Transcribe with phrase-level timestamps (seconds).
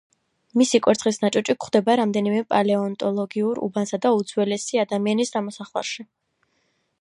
[0.59, 6.09] მისი კვერცხის ნაჭუჭი გვხვდება რამდენიმე პალეონტოლოგიურ უბანსა და უძველესი ადამიანის ნამოსახლარში.